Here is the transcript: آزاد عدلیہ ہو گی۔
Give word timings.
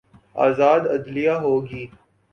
آزاد 0.35 0.81
عدلیہ 0.87 1.35
ہو 1.43 1.53
گی۔ 1.67 1.83